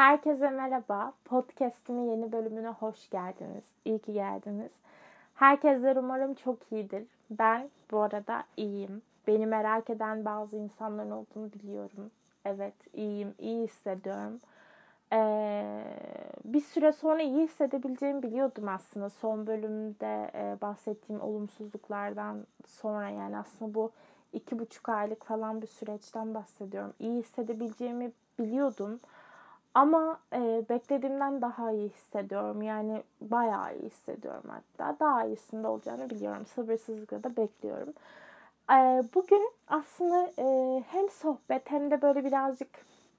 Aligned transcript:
Herkese 0.00 0.50
merhaba. 0.50 1.12
Podcast'imin 1.24 2.10
yeni 2.10 2.32
bölümüne 2.32 2.68
hoş 2.68 3.10
geldiniz. 3.10 3.64
İyi 3.84 3.98
ki 3.98 4.12
geldiniz. 4.12 4.72
Herkesler 5.34 5.96
umarım 5.96 6.34
çok 6.34 6.72
iyidir. 6.72 7.06
Ben 7.30 7.70
bu 7.90 8.00
arada 8.00 8.44
iyiyim. 8.56 9.02
Beni 9.26 9.46
merak 9.46 9.90
eden 9.90 10.24
bazı 10.24 10.56
insanların 10.56 11.10
olduğunu 11.10 11.52
biliyorum. 11.52 12.10
Evet 12.44 12.74
iyiyim, 12.94 13.34
iyi 13.38 13.64
hissediyorum. 13.64 14.40
Ee, 15.12 15.84
bir 16.44 16.60
süre 16.60 16.92
sonra 16.92 17.22
iyi 17.22 17.42
hissedebileceğimi 17.42 18.22
biliyordum 18.22 18.68
aslında. 18.68 19.10
Son 19.10 19.46
bölümde 19.46 20.30
e, 20.34 20.60
bahsettiğim 20.60 21.22
olumsuzluklardan 21.22 22.46
sonra 22.66 23.08
yani 23.08 23.38
aslında 23.38 23.74
bu 23.74 23.90
iki 24.32 24.58
buçuk 24.58 24.88
aylık 24.88 25.24
falan 25.24 25.62
bir 25.62 25.66
süreçten 25.66 26.34
bahsediyorum. 26.34 26.94
İyi 26.98 27.18
hissedebileceğimi 27.18 28.12
biliyordum. 28.38 29.00
Ama 29.74 30.20
e, 30.32 30.64
beklediğimden 30.68 31.42
daha 31.42 31.72
iyi 31.72 31.88
hissediyorum. 31.88 32.62
Yani 32.62 33.02
bayağı 33.20 33.76
iyi 33.76 33.82
hissediyorum 33.82 34.50
hatta. 34.50 34.96
Daha 35.00 35.24
iyisinde 35.24 35.68
olacağını 35.68 36.10
biliyorum. 36.10 36.46
Sabırsızlıkla 36.46 37.24
da 37.24 37.36
bekliyorum. 37.36 37.92
E, 38.70 39.02
bugün 39.14 39.52
aslında 39.68 40.32
e, 40.38 40.80
hem 40.88 41.10
sohbet 41.10 41.70
hem 41.70 41.90
de 41.90 42.02
böyle 42.02 42.24
birazcık 42.24 42.68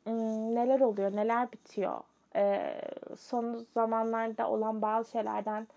e, 0.06 0.12
neler 0.56 0.80
oluyor, 0.80 1.16
neler 1.16 1.52
bitiyor. 1.52 2.02
E, 2.36 2.76
son 3.18 3.66
zamanlarda 3.74 4.50
olan 4.50 4.82
bazı 4.82 5.12
şeylerden 5.12 5.68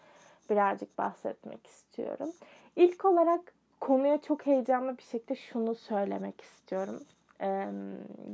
birazcık 0.50 0.98
bahsetmek 0.98 1.66
istiyorum. 1.66 2.30
İlk 2.77 3.05
olarak 3.05 3.41
konuya 3.80 4.20
çok 4.20 4.47
heyecanlı 4.47 4.98
bir 4.98 5.02
şekilde 5.02 5.34
şunu 5.34 5.75
söylemek 5.75 6.41
istiyorum 6.41 7.00
e, 7.45 7.69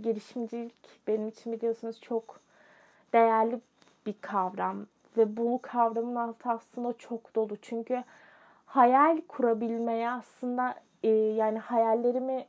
girişimcilik 0.02 1.06
benim 1.06 1.28
için 1.28 1.52
biliyorsunuz 1.52 2.00
çok 2.00 2.40
değerli 3.12 3.60
bir 4.06 4.14
kavram. 4.20 4.86
Ve 5.16 5.36
bu 5.36 5.58
kavramın 5.62 6.16
altı 6.16 6.50
aslında 6.50 6.92
çok 6.98 7.34
dolu. 7.34 7.56
Çünkü 7.62 8.04
hayal 8.66 9.20
kurabilmeye 9.28 10.10
aslında 10.10 10.74
e, 11.02 11.08
yani 11.08 11.58
hayallerimi 11.58 12.46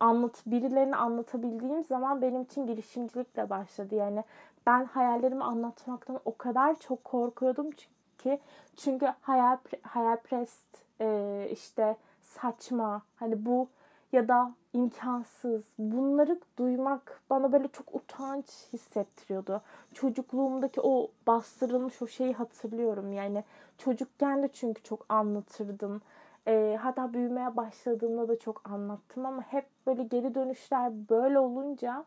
anlat 0.00 0.42
birilerine 0.46 0.96
anlatabildiğim 0.96 1.84
zaman 1.84 2.22
benim 2.22 2.42
için 2.42 2.66
girişimcilikle 2.66 3.50
başladı. 3.50 3.94
Yani 3.94 4.24
ben 4.66 4.84
hayallerimi 4.84 5.44
anlatmaktan 5.44 6.20
o 6.24 6.36
kadar 6.36 6.78
çok 6.78 7.04
korkuyordum 7.04 7.70
ki 8.18 8.40
çünkü 8.76 9.12
hayal 9.20 9.56
hayalperest 9.82 10.66
e, 11.00 11.48
işte 11.52 11.96
saçma 12.22 13.02
hani 13.16 13.46
bu 13.46 13.68
ya 14.12 14.28
da 14.28 14.52
imkansız. 14.72 15.64
Bunları 15.78 16.40
duymak 16.58 17.20
bana 17.30 17.52
böyle 17.52 17.68
çok 17.68 17.94
utanç 17.94 18.46
hissettiriyordu. 18.72 19.62
Çocukluğumdaki 19.94 20.80
o 20.80 21.10
bastırılmış 21.26 22.02
o 22.02 22.06
şeyi 22.06 22.34
hatırlıyorum. 22.34 23.12
Yani 23.12 23.44
çocukken 23.78 24.42
de 24.42 24.48
çünkü 24.52 24.82
çok 24.82 25.06
anlatırdım. 25.08 26.02
E, 26.46 26.78
hatta 26.82 27.12
büyümeye 27.12 27.56
başladığımda 27.56 28.28
da 28.28 28.38
çok 28.38 28.70
anlattım 28.70 29.26
ama 29.26 29.42
hep 29.42 29.66
böyle 29.86 30.02
geri 30.02 30.34
dönüşler 30.34 30.92
böyle 31.10 31.38
olunca 31.38 32.04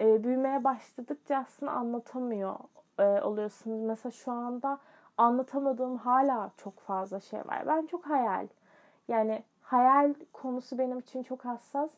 e, 0.00 0.24
büyümeye 0.24 0.64
başladıkça 0.64 1.36
aslında 1.36 1.72
anlatamıyor 1.72 2.56
e, 2.98 3.02
oluyorsunuz. 3.02 3.80
Mesela 3.80 4.10
şu 4.10 4.32
anda 4.32 4.78
anlatamadığım 5.16 5.96
hala 5.96 6.50
çok 6.56 6.80
fazla 6.80 7.20
şey 7.20 7.40
var. 7.40 7.66
Ben 7.66 7.86
çok 7.86 8.06
hayal. 8.06 8.46
Yani 9.08 9.42
hayal 9.64 10.14
konusu 10.32 10.78
benim 10.78 10.98
için 10.98 11.22
çok 11.22 11.44
hassas. 11.44 11.90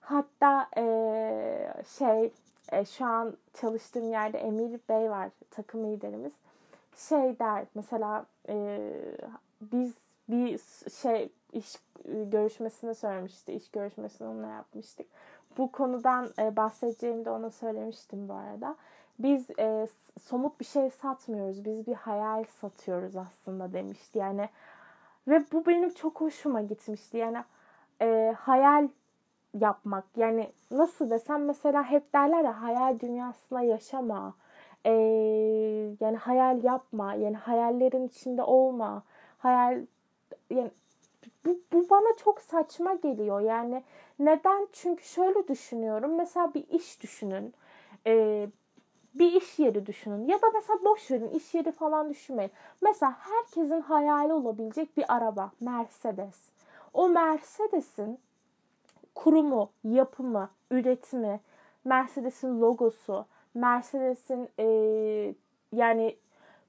Hatta 0.00 0.68
e, 0.76 1.82
şey 1.98 2.32
e, 2.72 2.84
şu 2.84 3.04
an 3.04 3.36
çalıştığım 3.54 4.10
yerde 4.10 4.38
Emir 4.38 4.80
Bey 4.88 5.10
var 5.10 5.30
takım 5.50 5.92
liderimiz. 5.92 6.32
Şey 6.96 7.38
der 7.38 7.66
mesela 7.74 8.26
e, 8.48 8.90
biz 9.60 9.94
bir 10.28 10.60
şey 10.90 11.32
iş 11.52 11.76
görüşmesinde 12.04 12.94
söylemişti. 12.94 13.52
iş 13.52 13.70
görüşmesini 13.70 14.28
onunla 14.28 14.46
yapmıştık. 14.46 15.06
Bu 15.58 15.72
konudan 15.72 16.30
e, 16.38 16.56
bahsedeceğimi 16.56 17.24
de 17.24 17.30
ona 17.30 17.50
söylemiştim 17.50 18.28
bu 18.28 18.32
arada. 18.34 18.76
Biz 19.18 19.50
e, 19.58 19.88
somut 20.22 20.60
bir 20.60 20.64
şey 20.64 20.90
satmıyoruz. 20.90 21.64
Biz 21.64 21.86
bir 21.86 21.94
hayal 21.94 22.44
satıyoruz 22.60 23.16
aslında 23.16 23.72
demişti. 23.72 24.18
Yani 24.18 24.48
ve 25.28 25.44
bu 25.52 25.66
benim 25.66 25.90
çok 25.90 26.20
hoşuma 26.20 26.62
gitmişti. 26.62 27.16
Yani 27.16 27.38
e, 28.02 28.34
hayal 28.38 28.88
yapmak. 29.60 30.04
Yani 30.16 30.52
nasıl 30.70 31.10
desem 31.10 31.44
mesela 31.44 31.84
hep 31.84 32.12
derler 32.14 32.44
ya 32.44 32.62
hayal 32.62 33.00
dünyasında 33.00 33.60
yaşama. 33.60 34.34
E, 34.84 34.92
yani 36.00 36.16
hayal 36.16 36.64
yapma. 36.64 37.14
Yani 37.14 37.36
hayallerin 37.36 38.08
içinde 38.08 38.42
olma. 38.42 39.02
Hayal 39.38 39.80
yani 40.50 40.70
bu, 41.46 41.60
bu 41.72 41.90
bana 41.90 42.16
çok 42.24 42.40
saçma 42.40 42.94
geliyor. 42.94 43.40
Yani 43.40 43.82
neden? 44.18 44.68
Çünkü 44.72 45.04
şöyle 45.04 45.48
düşünüyorum. 45.48 46.16
Mesela 46.16 46.54
bir 46.54 46.68
iş 46.68 47.02
düşünün. 47.02 47.54
Ee, 48.06 48.48
bir 49.18 49.32
iş 49.32 49.58
yeri 49.58 49.86
düşünün. 49.86 50.28
Ya 50.28 50.42
da 50.42 50.46
mesela 50.54 50.78
boş 50.84 51.10
verin 51.10 51.28
iş 51.28 51.54
yeri 51.54 51.72
falan 51.72 52.10
düşünmeyin. 52.10 52.50
Mesela 52.82 53.16
herkesin 53.18 53.80
hayali 53.80 54.32
olabilecek 54.32 54.96
bir 54.96 55.14
araba. 55.14 55.50
Mercedes. 55.60 56.36
O 56.94 57.08
Mercedes'in 57.08 58.18
kurumu, 59.14 59.70
yapımı, 59.84 60.50
üretimi, 60.70 61.40
Mercedes'in 61.84 62.60
logosu, 62.60 63.26
Mercedes'in 63.54 64.48
e, 64.58 65.34
yani 65.72 66.16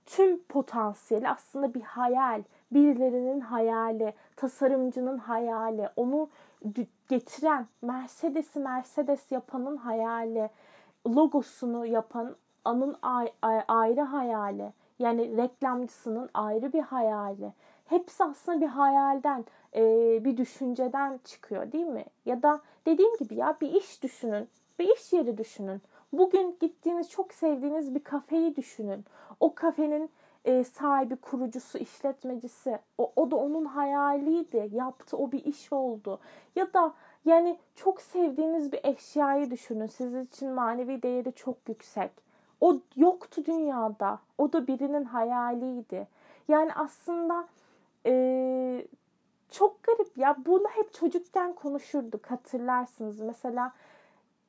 tüm 0.06 0.40
potansiyeli 0.44 1.30
aslında 1.30 1.74
bir 1.74 1.82
hayal. 1.82 2.44
Birilerinin 2.72 3.40
hayali, 3.40 4.14
tasarımcının 4.36 5.18
hayali, 5.18 5.90
onu 5.96 6.30
getiren, 7.10 7.68
Mercedes'i 7.82 8.60
Mercedes 8.60 9.32
yapanın 9.32 9.78
hayali 9.78 10.50
logosunu 11.16 11.86
yapan 11.86 12.36
anın 12.66 12.96
ayrı 13.68 14.02
hayali. 14.02 14.74
Yani 15.00 15.38
reklamcısının 15.38 16.30
ayrı 16.34 16.74
bir 16.74 16.82
hayali. 16.82 17.54
Hepsi 17.86 18.24
aslında 18.24 18.62
bir 18.62 18.68
hayalden, 18.68 19.46
bir 20.26 20.38
düşünceden 20.38 21.20
çıkıyor 21.24 21.72
değil 21.72 21.86
mi? 21.86 22.06
Ya 22.26 22.44
da 22.44 22.62
dediğim 22.86 23.18
gibi 23.18 23.36
ya 23.36 23.58
bir 23.62 23.74
iş 23.74 24.04
düşünün, 24.04 24.48
bir 24.80 24.96
iş 24.96 25.14
yeri 25.14 25.38
düşünün. 25.38 25.82
Bugün 26.14 26.58
gittiğiniz 26.62 27.10
çok 27.10 27.34
sevdiğiniz 27.34 27.96
bir 27.96 28.04
kafeyi 28.04 28.56
düşünün. 28.56 29.06
O 29.40 29.56
kafenin 29.56 30.10
sahibi, 30.64 31.16
kurucusu, 31.16 31.78
işletmecisi. 31.78 32.80
O, 32.98 33.12
o 33.16 33.32
da 33.32 33.36
onun 33.36 33.66
hayaliydi. 33.66 34.70
Yaptı, 34.74 35.18
o 35.18 35.32
bir 35.32 35.46
iş 35.46 35.74
oldu. 35.74 36.20
Ya 36.56 36.74
da 36.74 36.94
yani 37.26 37.58
çok 37.76 38.02
sevdiğiniz 38.02 38.72
bir 38.72 38.80
eşyayı 38.84 39.52
düşünün. 39.52 39.88
Sizin 39.88 40.26
için 40.26 40.50
manevi 40.50 41.02
değeri 41.04 41.34
çok 41.34 41.58
yüksek. 41.68 42.12
O 42.62 42.80
yoktu 42.96 43.46
dünyada. 43.46 44.20
O 44.38 44.54
da 44.54 44.68
birinin 44.68 45.04
hayaliydi. 45.04 46.08
Yani 46.48 46.74
aslında 46.74 47.48
e, 48.06 48.86
çok 49.52 49.84
garip 49.84 50.18
ya. 50.18 50.36
Bunu 50.46 50.68
hep 50.68 50.94
çocukken 50.94 51.54
konuşurduk 51.54 52.32
hatırlarsınız. 52.32 53.22
Mesela 53.22 53.74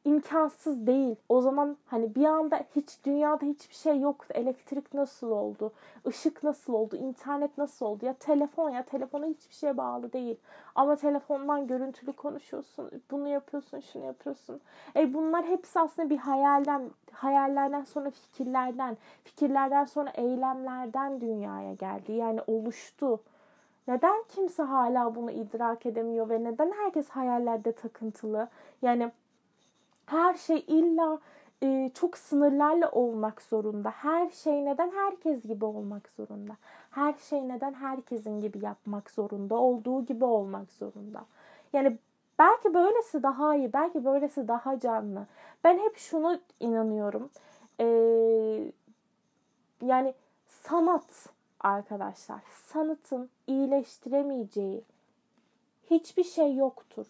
imkansız 0.08 0.86
değil. 0.86 1.16
O 1.28 1.40
zaman 1.40 1.76
hani 1.86 2.14
bir 2.14 2.24
anda 2.24 2.60
hiç 2.76 3.04
dünyada 3.04 3.46
hiçbir 3.46 3.74
şey 3.74 4.00
yoktu. 4.00 4.28
Elektrik 4.34 4.94
nasıl 4.94 5.30
oldu? 5.30 5.72
Işık 6.08 6.42
nasıl 6.42 6.72
oldu? 6.72 6.96
İnternet 6.96 7.58
nasıl 7.58 7.86
oldu? 7.86 8.06
Ya 8.06 8.14
telefon 8.14 8.70
ya 8.70 8.82
telefona 8.82 9.26
hiçbir 9.26 9.54
şeye 9.54 9.76
bağlı 9.76 10.12
değil. 10.12 10.36
Ama 10.74 10.96
telefondan 10.96 11.66
görüntülü 11.66 12.12
konuşuyorsun. 12.12 12.90
Bunu 13.10 13.28
yapıyorsun, 13.28 13.80
şunu 13.80 14.04
yapıyorsun. 14.04 14.60
E 14.96 15.14
bunlar 15.14 15.44
hepsi 15.44 15.80
aslında 15.80 16.10
bir 16.10 16.18
hayalden, 16.18 16.90
hayallerden 17.12 17.84
sonra 17.84 18.10
fikirlerden, 18.10 18.96
fikirlerden 19.24 19.84
sonra 19.84 20.10
eylemlerden 20.10 21.20
dünyaya 21.20 21.74
geldi. 21.74 22.12
Yani 22.12 22.40
oluştu. 22.46 23.20
Neden 23.88 24.24
kimse 24.28 24.62
hala 24.62 25.14
bunu 25.14 25.30
idrak 25.30 25.86
edemiyor 25.86 26.28
ve 26.28 26.44
neden 26.44 26.72
herkes 26.72 27.08
hayallerde 27.08 27.72
takıntılı? 27.72 28.48
Yani 28.82 29.10
her 30.10 30.34
şey 30.34 30.64
illa 30.66 31.18
e, 31.62 31.90
çok 31.94 32.18
sınırlarla 32.18 32.90
olmak 32.90 33.42
zorunda. 33.42 33.90
Her 33.90 34.30
şey 34.30 34.64
neden 34.64 34.90
herkes 34.90 35.42
gibi 35.42 35.64
olmak 35.64 36.08
zorunda? 36.08 36.56
Her 36.90 37.14
şey 37.14 37.48
neden 37.48 37.74
herkesin 37.74 38.40
gibi 38.40 38.64
yapmak 38.64 39.10
zorunda? 39.10 39.54
Olduğu 39.54 40.04
gibi 40.04 40.24
olmak 40.24 40.72
zorunda. 40.72 41.24
Yani 41.72 41.98
belki 42.38 42.74
böylesi 42.74 43.22
daha 43.22 43.56
iyi, 43.56 43.72
belki 43.72 44.04
böylesi 44.04 44.48
daha 44.48 44.80
canlı. 44.80 45.26
Ben 45.64 45.78
hep 45.78 45.96
şunu 45.96 46.40
inanıyorum. 46.60 47.30
Ee, 47.80 48.72
yani 49.82 50.14
sanat 50.48 51.26
arkadaşlar, 51.60 52.40
sanatın 52.66 53.30
iyileştiremeyeceği 53.46 54.82
hiçbir 55.90 56.24
şey 56.24 56.56
yoktur. 56.56 57.06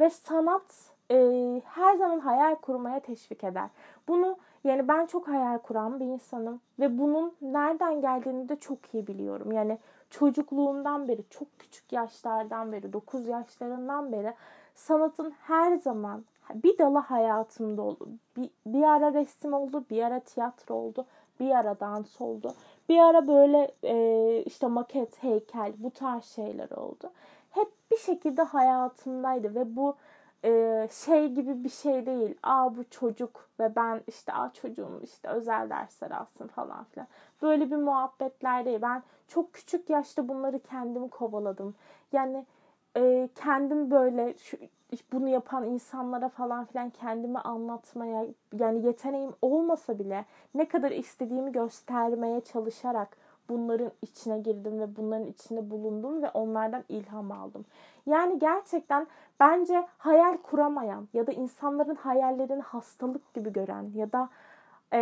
Ve 0.00 0.10
sanat 0.10 0.90
e, 1.10 1.16
her 1.64 1.96
zaman 1.96 2.18
hayal 2.18 2.54
kurmaya 2.54 3.00
teşvik 3.00 3.44
eder. 3.44 3.68
Bunu 4.08 4.36
Yani 4.64 4.88
ben 4.88 5.06
çok 5.06 5.28
hayal 5.28 5.58
kuran 5.58 6.00
bir 6.00 6.04
insanım 6.04 6.60
ve 6.78 6.98
bunun 6.98 7.34
nereden 7.42 8.00
geldiğini 8.00 8.48
de 8.48 8.56
çok 8.56 8.94
iyi 8.94 9.06
biliyorum. 9.06 9.52
Yani 9.52 9.78
çocukluğumdan 10.10 11.08
beri, 11.08 11.24
çok 11.30 11.58
küçük 11.58 11.92
yaşlardan 11.92 12.72
beri, 12.72 12.92
9 12.92 13.26
yaşlarından 13.26 14.12
beri 14.12 14.34
sanatın 14.74 15.30
her 15.30 15.76
zaman 15.76 16.24
bir 16.54 16.78
dalı 16.78 16.98
hayatımda 16.98 17.82
oldu. 17.82 18.08
Bir, 18.36 18.50
bir 18.66 18.82
ara 18.82 19.14
resim 19.14 19.52
oldu, 19.52 19.84
bir 19.90 20.02
ara 20.02 20.20
tiyatro 20.20 20.74
oldu, 20.74 21.06
bir 21.40 21.50
ara 21.50 21.80
dans 21.80 22.20
oldu. 22.20 22.54
Bir 22.88 22.98
ara 22.98 23.28
böyle 23.28 23.70
e, 23.84 24.42
işte 24.46 24.66
maket, 24.66 25.22
heykel 25.22 25.72
bu 25.78 25.90
tarz 25.90 26.24
şeyler 26.24 26.70
oldu. 26.70 27.10
Hep 27.50 27.68
bir 27.90 27.96
şekilde 27.96 28.42
hayatımdaydı 28.42 29.54
ve 29.54 29.76
bu 29.76 29.96
e, 30.44 30.88
şey 30.92 31.28
gibi 31.28 31.64
bir 31.64 31.68
şey 31.68 32.06
değil. 32.06 32.34
Aa 32.42 32.76
bu 32.76 32.84
çocuk 32.90 33.48
ve 33.60 33.76
ben 33.76 34.00
işte 34.06 34.32
aa 34.32 34.52
çocuğum 34.52 35.00
işte 35.02 35.28
özel 35.28 35.70
dersler 35.70 36.10
alsın 36.10 36.46
falan 36.46 36.84
filan. 36.84 37.08
Böyle 37.42 37.70
bir 37.70 37.76
muhabbetler 37.76 38.64
değil. 38.64 38.82
Ben 38.82 39.02
çok 39.28 39.52
küçük 39.52 39.90
yaşta 39.90 40.28
bunları 40.28 40.58
kendim 40.58 41.08
kovaladım. 41.08 41.74
Yani 42.12 42.46
e, 42.96 43.28
kendim 43.34 43.90
böyle 43.90 44.34
şu, 44.38 44.56
bunu 45.12 45.28
yapan 45.28 45.64
insanlara 45.64 46.28
falan 46.28 46.64
filan 46.64 46.90
kendimi 46.90 47.38
anlatmaya 47.38 48.26
yani 48.58 48.86
yeteneğim 48.86 49.32
olmasa 49.42 49.98
bile 49.98 50.24
ne 50.54 50.68
kadar 50.68 50.90
istediğimi 50.90 51.52
göstermeye 51.52 52.40
çalışarak 52.40 53.16
bunların 53.50 53.92
içine 54.02 54.38
girdim 54.38 54.80
ve 54.80 54.96
bunların 54.96 55.26
içinde 55.26 55.70
bulundum 55.70 56.22
ve 56.22 56.30
onlardan 56.30 56.84
ilham 56.88 57.32
aldım. 57.32 57.64
Yani 58.06 58.38
gerçekten 58.38 59.06
bence 59.40 59.86
hayal 59.98 60.36
kuramayan 60.36 61.08
ya 61.12 61.26
da 61.26 61.32
insanların 61.32 61.94
hayallerini 61.94 62.62
hastalık 62.62 63.34
gibi 63.34 63.52
gören 63.52 63.90
ya 63.94 64.12
da 64.12 64.28
e, 64.92 65.00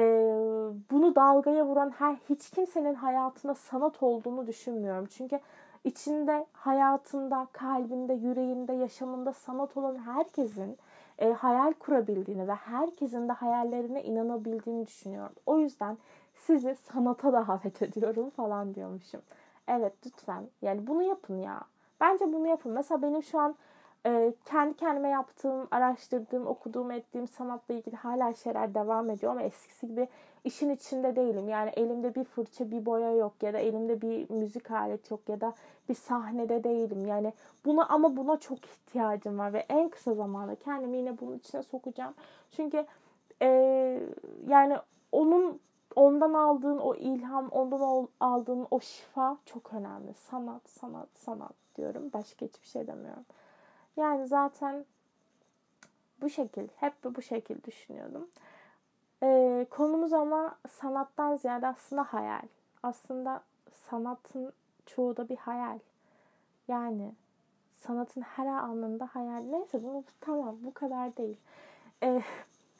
bunu 0.90 1.14
dalgaya 1.14 1.66
vuran 1.66 1.90
her 1.90 2.16
hiç 2.28 2.50
kimsenin 2.50 2.94
hayatında 2.94 3.54
sanat 3.54 4.02
olduğunu 4.02 4.46
düşünmüyorum. 4.46 5.06
Çünkü 5.06 5.40
içinde, 5.84 6.46
hayatında, 6.52 7.46
kalbinde, 7.52 8.12
yüreğinde, 8.14 8.72
yaşamında 8.72 9.32
sanat 9.32 9.76
olan 9.76 9.98
herkesin 9.98 10.78
e, 11.18 11.32
hayal 11.32 11.72
kurabildiğini 11.72 12.48
ve 12.48 12.54
herkesin 12.54 13.28
de 13.28 13.32
hayallerine 13.32 14.02
inanabildiğini 14.02 14.86
düşünüyorum. 14.86 15.34
O 15.46 15.58
yüzden 15.58 15.98
sizi 16.48 16.74
sanata 16.74 17.32
davet 17.32 17.82
ediyorum 17.82 18.30
falan 18.30 18.74
diyormuşum. 18.74 19.20
Evet 19.68 19.92
lütfen 20.06 20.48
yani 20.62 20.86
bunu 20.86 21.02
yapın 21.02 21.38
ya. 21.38 21.60
Bence 22.00 22.32
bunu 22.32 22.46
yapın. 22.46 22.72
Mesela 22.72 23.02
benim 23.02 23.22
şu 23.22 23.38
an 23.38 23.54
e, 24.06 24.32
kendi 24.44 24.76
kendime 24.76 25.08
yaptığım, 25.08 25.68
araştırdığım, 25.70 26.46
okuduğum, 26.46 26.90
ettiğim 26.90 27.28
sanatla 27.28 27.74
ilgili 27.74 27.96
hala 27.96 28.34
şeyler 28.34 28.74
devam 28.74 29.10
ediyor 29.10 29.32
ama 29.32 29.42
eskisi 29.42 29.88
gibi 29.88 30.08
işin 30.44 30.70
içinde 30.70 31.16
değilim. 31.16 31.48
Yani 31.48 31.70
elimde 31.76 32.14
bir 32.14 32.24
fırça, 32.24 32.70
bir 32.70 32.86
boya 32.86 33.12
yok 33.12 33.42
ya 33.42 33.52
da 33.52 33.58
elimde 33.58 34.00
bir 34.00 34.30
müzik 34.30 34.70
aleti 34.70 35.14
yok 35.14 35.20
ya 35.28 35.40
da 35.40 35.54
bir 35.88 35.94
sahnede 35.94 36.64
değilim. 36.64 37.06
Yani 37.06 37.32
buna 37.64 37.86
ama 37.86 38.16
buna 38.16 38.36
çok 38.36 38.58
ihtiyacım 38.66 39.38
var 39.38 39.52
ve 39.52 39.66
en 39.68 39.88
kısa 39.88 40.14
zamanda 40.14 40.54
kendimi 40.54 40.96
yine 40.96 41.18
bunun 41.20 41.38
içine 41.38 41.62
sokacağım. 41.62 42.14
Çünkü 42.52 42.86
e, 43.42 43.48
yani 44.48 44.76
onun 45.12 45.60
ondan 45.98 46.32
aldığın 46.32 46.78
o 46.78 46.94
ilham, 46.94 47.48
ondan 47.48 48.08
aldığın 48.20 48.66
o 48.70 48.80
şifa 48.80 49.36
çok 49.46 49.72
önemli. 49.74 50.14
Sanat, 50.14 50.68
sanat, 50.68 51.08
sanat 51.14 51.52
diyorum. 51.76 52.10
Başka 52.12 52.46
hiçbir 52.46 52.66
şey 52.66 52.86
demiyorum. 52.86 53.24
Yani 53.96 54.26
zaten 54.26 54.84
bu 56.20 56.30
şekil, 56.30 56.68
hep 56.76 56.92
bu 57.04 57.22
şekil 57.22 57.62
düşünüyordum. 57.62 58.28
Ee, 59.22 59.66
konumuz 59.70 60.12
ama 60.12 60.56
sanattan 60.70 61.36
ziyade 61.36 61.66
aslında 61.66 62.02
hayal. 62.02 62.42
Aslında 62.82 63.42
sanatın 63.72 64.52
çoğu 64.86 65.16
da 65.16 65.28
bir 65.28 65.36
hayal. 65.36 65.78
Yani 66.68 67.12
sanatın 67.76 68.20
her 68.20 68.46
anında 68.46 69.08
hayal. 69.12 69.40
Neyse 69.40 69.82
bunu 69.82 70.04
tamam 70.20 70.56
bu 70.62 70.74
kadar 70.74 71.16
değil. 71.16 71.36
Ee, 72.02 72.22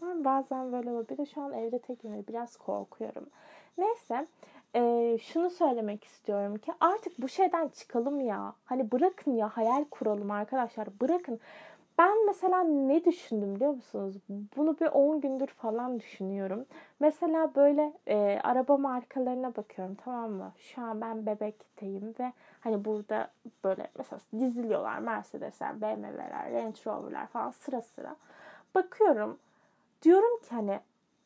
ben 0.02 0.24
bazen 0.24 0.72
böyle 0.72 0.90
oluyor. 0.90 1.08
Bir 1.08 1.18
de 1.18 1.26
şu 1.26 1.40
an 1.40 1.52
evde 1.52 1.78
tekim 1.78 2.12
ve 2.12 2.26
biraz 2.28 2.56
korkuyorum. 2.56 3.26
Neyse 3.78 4.26
e, 4.74 5.18
şunu 5.18 5.50
söylemek 5.50 6.04
istiyorum 6.04 6.58
ki 6.58 6.72
artık 6.80 7.22
bu 7.22 7.28
şeyden 7.28 7.68
çıkalım 7.68 8.20
ya. 8.20 8.54
Hani 8.64 8.92
bırakın 8.92 9.32
ya 9.32 9.48
hayal 9.48 9.84
kuralım 9.90 10.30
arkadaşlar. 10.30 10.88
Bırakın. 11.00 11.40
Ben 11.98 12.26
mesela 12.26 12.62
ne 12.64 13.04
düşündüm 13.04 13.54
biliyor 13.54 13.70
musunuz? 13.70 14.16
Bunu 14.56 14.78
bir 14.80 14.86
10 14.86 15.20
gündür 15.20 15.46
falan 15.46 16.00
düşünüyorum. 16.00 16.66
Mesela 17.00 17.54
böyle 17.54 17.92
e, 18.06 18.40
araba 18.42 18.76
markalarına 18.76 19.56
bakıyorum 19.56 19.96
tamam 20.04 20.30
mı? 20.30 20.52
Şu 20.58 20.82
an 20.82 21.00
ben 21.00 21.26
bebekteyim 21.26 22.14
ve 22.20 22.32
hani 22.60 22.84
burada 22.84 23.30
böyle 23.64 23.86
mesela 23.98 24.20
diziliyorlar 24.38 24.98
Mercedesler, 24.98 25.80
BMW'ler, 25.80 26.52
Range 26.52 26.80
Rover'lar 26.86 27.26
falan 27.26 27.50
sıra 27.50 27.82
sıra. 27.82 28.16
Bakıyorum 28.74 29.38
diyorum 30.02 30.38
ki 30.38 30.48
hani 30.50 30.80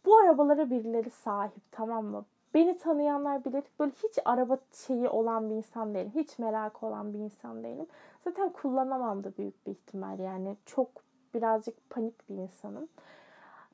bu 0.05 0.17
arabalara 0.17 0.71
birileri 0.71 1.11
sahip 1.11 1.73
tamam 1.73 2.05
mı? 2.05 2.25
Beni 2.55 2.79
tanıyanlar 2.79 3.45
bilir. 3.45 3.65
Böyle 3.81 3.93
hiç 4.03 4.19
araba 4.25 4.59
şeyi 4.73 5.09
olan 5.09 5.51
bir 5.51 5.55
insan 5.55 5.95
değilim. 5.95 6.13
Hiç 6.15 6.39
merak 6.39 6.83
olan 6.83 7.15
bir 7.15 7.19
insan 7.19 7.65
değilim. 7.65 7.87
Zaten 8.25 8.49
kullanamam 8.49 9.25
da 9.25 9.37
büyük 9.39 9.67
bir 9.67 9.71
ihtimal 9.71 10.19
yani. 10.19 10.57
Çok 10.67 10.89
birazcık 11.35 11.91
panik 11.91 12.31
bir 12.31 12.35
insanım. 12.35 12.89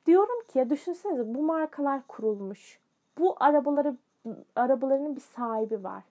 Diyorum 0.05 0.43
ki 0.47 0.59
ya 0.59 0.69
düşünsenize 0.69 1.35
bu 1.35 1.43
markalar 1.43 2.01
kurulmuş. 2.07 2.79
Bu 3.17 3.35
arabaları 3.39 3.97
arabalarının 4.55 5.15
bir 5.15 5.21
sahibi 5.21 5.83
var. 5.83 6.03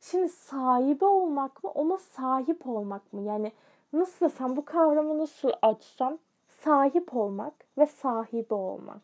Şimdi 0.00 0.28
sahibi 0.28 1.04
olmak 1.04 1.64
mı 1.64 1.70
ona 1.70 1.98
sahip 1.98 2.66
olmak 2.66 3.12
mı? 3.12 3.20
Yani 3.20 3.52
nasıl 3.92 4.26
desem 4.26 4.56
bu 4.56 4.64
kavramı 4.64 5.18
nasıl 5.18 5.50
açsam 5.62 6.18
sahip 6.64 7.16
olmak 7.16 7.54
ve 7.78 7.86
sahibi 7.86 8.54
olmak. 8.54 9.02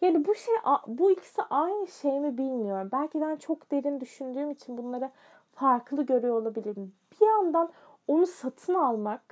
Yani 0.00 0.26
bu 0.26 0.34
şey 0.34 0.54
bu 0.86 1.10
ikisi 1.10 1.42
aynı 1.50 1.86
şey 1.86 2.20
mi 2.20 2.38
bilmiyorum. 2.38 2.88
Belki 2.92 3.20
ben 3.20 3.36
çok 3.36 3.70
derin 3.70 4.00
düşündüğüm 4.00 4.50
için 4.50 4.78
bunları 4.78 5.10
farklı 5.54 6.06
görüyor 6.06 6.34
olabilirim. 6.34 6.92
Bir 7.12 7.26
yandan 7.26 7.70
onu 8.08 8.26
satın 8.26 8.74
almak, 8.74 9.22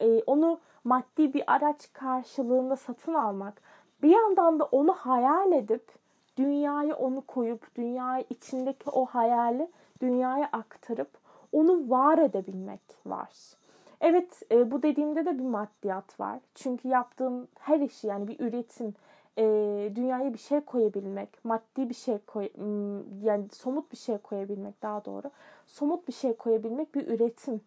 e, 0.00 0.22
onu 0.22 0.60
maddi 0.84 1.34
bir 1.34 1.44
araç 1.46 1.92
karşılığında 1.92 2.76
satın 2.76 3.14
almak, 3.14 3.62
bir 4.02 4.10
yandan 4.10 4.58
da 4.58 4.64
onu 4.64 4.92
hayal 4.92 5.52
edip 5.52 5.92
dünyayı 6.36 6.94
onu 6.94 7.20
koyup 7.20 7.74
dünyayı 7.76 8.24
içindeki 8.30 8.90
o 8.90 9.06
hayali 9.06 9.70
dünyaya 10.00 10.48
aktarıp 10.52 11.10
onu 11.52 11.90
var 11.90 12.18
edebilmek 12.18 12.80
var. 13.06 13.57
Evet 14.00 14.42
e, 14.52 14.70
bu 14.70 14.82
dediğimde 14.82 15.26
de 15.26 15.38
bir 15.38 15.44
maddiyat 15.44 16.20
var. 16.20 16.38
Çünkü 16.54 16.88
yaptığım 16.88 17.48
her 17.60 17.80
işi 17.80 18.06
yani 18.06 18.28
bir 18.28 18.40
üretim, 18.40 18.94
e, 19.38 19.42
dünyaya 19.96 20.32
bir 20.32 20.38
şey 20.38 20.60
koyabilmek, 20.60 21.44
maddi 21.44 21.88
bir 21.88 21.94
şey 21.94 22.18
koy, 22.18 22.48
yani 23.22 23.44
somut 23.52 23.92
bir 23.92 23.96
şey 23.96 24.18
koyabilmek 24.18 24.82
daha 24.82 25.04
doğru. 25.04 25.30
Somut 25.66 26.08
bir 26.08 26.12
şey 26.12 26.36
koyabilmek 26.36 26.94
bir 26.94 27.06
üretim. 27.08 27.60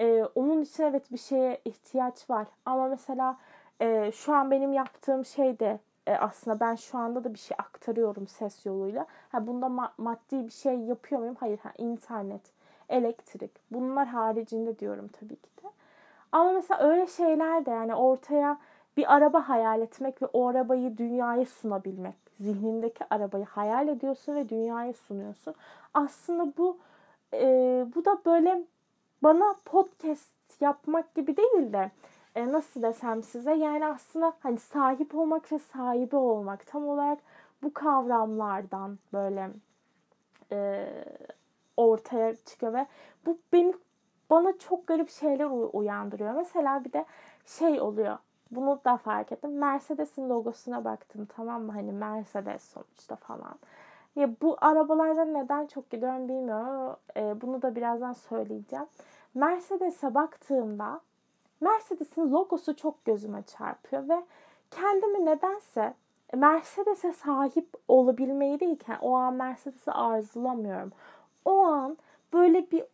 E, 0.00 0.24
onun 0.34 0.62
için 0.62 0.82
evet 0.82 1.12
bir 1.12 1.18
şeye 1.18 1.60
ihtiyaç 1.64 2.30
var. 2.30 2.46
Ama 2.66 2.88
mesela 2.88 3.36
e, 3.80 4.12
şu 4.12 4.34
an 4.34 4.50
benim 4.50 4.72
yaptığım 4.72 5.24
şey 5.24 5.58
de 5.58 5.78
e, 6.06 6.14
aslında 6.16 6.60
ben 6.60 6.74
şu 6.74 6.98
anda 6.98 7.24
da 7.24 7.34
bir 7.34 7.38
şey 7.38 7.54
aktarıyorum 7.60 8.26
ses 8.28 8.66
yoluyla. 8.66 9.06
Ha, 9.32 9.46
bunda 9.46 9.66
ma- 9.66 9.90
maddi 9.98 10.46
bir 10.46 10.52
şey 10.52 10.78
yapıyor 10.78 11.20
muyum? 11.20 11.36
Hayır. 11.40 11.58
Ha, 11.58 11.72
internet, 11.78 12.42
elektrik. 12.88 13.50
Bunlar 13.70 14.06
haricinde 14.06 14.78
diyorum 14.78 15.08
tabii 15.08 15.36
ki 15.36 15.50
de. 15.62 15.68
Ama 16.32 16.52
mesela 16.52 16.80
öyle 16.80 17.06
şeyler 17.06 17.66
de 17.66 17.70
yani 17.70 17.94
ortaya 17.94 18.58
bir 18.96 19.14
araba 19.14 19.48
hayal 19.48 19.80
etmek 19.80 20.22
ve 20.22 20.26
o 20.26 20.48
arabayı 20.48 20.98
dünyaya 20.98 21.46
sunabilmek. 21.46 22.14
Zihnindeki 22.40 23.04
arabayı 23.10 23.44
hayal 23.44 23.88
ediyorsun 23.88 24.34
ve 24.34 24.48
dünyaya 24.48 24.92
sunuyorsun. 24.92 25.54
Aslında 25.94 26.52
bu 26.58 26.78
e, 27.34 27.46
bu 27.94 28.04
da 28.04 28.18
böyle 28.26 28.62
bana 29.22 29.54
podcast 29.64 30.60
yapmak 30.60 31.14
gibi 31.14 31.36
değil 31.36 31.72
de 31.72 31.90
e, 32.34 32.52
nasıl 32.52 32.82
desem 32.82 33.22
size 33.22 33.54
yani 33.54 33.86
aslında 33.86 34.32
hani 34.40 34.58
sahip 34.58 35.14
olmak 35.14 35.52
ve 35.52 35.58
sahibi 35.58 36.16
olmak 36.16 36.66
tam 36.66 36.88
olarak 36.88 37.18
bu 37.62 37.74
kavramlardan 37.74 38.98
böyle 39.12 39.50
e, 40.52 40.88
ortaya 41.76 42.36
çıkıyor 42.36 42.72
ve 42.72 42.86
bu 43.26 43.38
beni 43.52 43.74
bana 44.30 44.58
çok 44.58 44.86
garip 44.86 45.10
şeyler 45.10 45.72
uyandırıyor. 45.72 46.34
Mesela 46.34 46.84
bir 46.84 46.92
de 46.92 47.04
şey 47.46 47.80
oluyor. 47.80 48.18
Bunu 48.50 48.80
da 48.84 48.96
fark 48.96 49.32
ettim. 49.32 49.58
Mercedes'in 49.58 50.28
logosuna 50.28 50.84
baktım 50.84 51.28
tamam 51.36 51.62
mı? 51.62 51.72
Hani 51.72 51.92
Mercedes 51.92 52.62
sonuçta 52.62 53.16
falan. 53.16 53.58
Ya 54.16 54.30
bu 54.42 54.56
arabalardan 54.60 55.34
neden 55.34 55.66
çok 55.66 55.90
gidiyorum 55.90 56.28
bilmiyorum 56.28 56.66
ama 56.66 56.96
e, 57.16 57.40
bunu 57.40 57.62
da 57.62 57.76
birazdan 57.76 58.12
söyleyeceğim. 58.12 58.86
Mercedes'e 59.34 60.14
baktığımda 60.14 61.00
Mercedes'in 61.60 62.32
logosu 62.32 62.76
çok 62.76 63.04
gözüme 63.04 63.42
çarpıyor 63.42 64.08
ve 64.08 64.22
kendimi 64.70 65.26
nedense 65.26 65.94
Mercedes'e 66.34 67.12
sahip 67.12 67.68
olabilmeyi 67.88 68.60
değilken 68.60 68.98
o 69.00 69.14
an 69.14 69.34
Mercedes'i 69.34 69.92
arzulamıyorum. 69.92 70.92
O 71.46 71.66
an 71.66 71.96
böyle 72.32 72.70
bir 72.70 72.84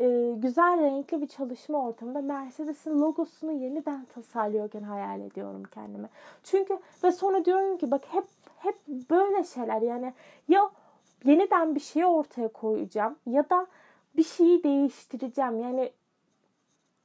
e, 0.00 0.34
güzel 0.36 0.80
renkli 0.80 1.22
bir 1.22 1.26
çalışma 1.26 1.86
ortamında 1.86 2.20
Mercedes'in 2.20 3.00
logosunu 3.00 3.52
yeniden 3.52 4.04
tasarlıyorken 4.04 4.82
hayal 4.82 5.20
ediyorum 5.20 5.62
kendimi. 5.74 6.08
Çünkü 6.42 6.78
ve 7.04 7.12
sonra 7.12 7.44
diyorum 7.44 7.78
ki 7.78 7.90
bak 7.90 8.02
hep 8.08 8.24
hep 8.58 8.76
böyle 9.10 9.44
şeyler 9.44 9.82
yani 9.82 10.12
ya 10.48 10.70
yeniden 11.24 11.74
bir 11.74 11.80
şeyi 11.80 12.06
ortaya 12.06 12.48
koyacağım 12.48 13.16
ya 13.26 13.50
da 13.50 13.66
bir 14.16 14.24
şeyi 14.24 14.64
değiştireceğim. 14.64 15.60
Yani 15.60 15.92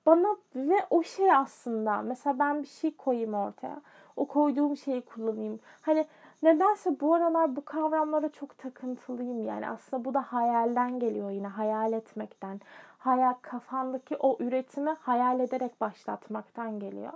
bana 0.06 0.38
ve 0.56 0.86
o 0.90 1.04
şey 1.04 1.34
aslında 1.34 2.02
mesela 2.02 2.40
ben 2.40 2.64
bir 2.64 2.68
şey 2.68 2.96
koyayım 2.96 3.34
ortaya. 3.34 3.82
O 4.20 4.26
koyduğum 4.26 4.78
şeyi 4.78 5.02
kullanayım. 5.02 5.60
Hani 5.82 6.06
nedense 6.44 7.00
bu 7.00 7.14
aralar 7.14 7.56
bu 7.56 7.66
kavramlara 7.66 8.30
çok 8.30 8.58
takıntılıyım 8.58 9.44
yani. 9.44 9.70
Aslında 9.70 10.06
bu 10.06 10.14
da 10.14 10.22
hayalden 10.22 11.00
geliyor 11.00 11.32
yine 11.32 11.48
hayal 11.48 11.94
etmekten. 11.94 12.62
Hayal 12.98 13.34
kafandaki 13.42 14.18
o 14.18 14.38
üretimi 14.40 14.90
hayal 14.90 15.40
ederek 15.40 15.82
başlatmaktan 15.82 16.80
geliyor. 16.80 17.14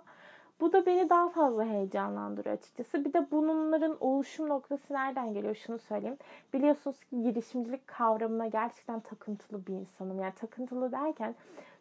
Bu 0.62 0.74
da 0.74 0.86
beni 0.86 1.10
daha 1.10 1.30
fazla 1.30 1.66
heyecanlandırıyor 1.66 2.56
açıkçası. 2.56 3.06
Bir 3.06 3.14
de 3.14 3.28
bunların 3.32 3.98
oluşum 4.00 4.50
noktası 4.50 4.94
nereden 4.94 5.34
geliyor 5.34 5.56
şunu 5.56 5.80
söyleyeyim. 5.80 6.18
Biliyorsunuz 6.54 7.04
ki 7.04 7.24
girişimcilik 7.24 7.88
kavramına 7.88 8.48
gerçekten 8.48 9.00
takıntılı 9.00 9.66
bir 9.68 9.74
insanım. 9.74 10.20
Yani 10.20 10.34
takıntılı 10.34 10.92
derken 10.92 11.36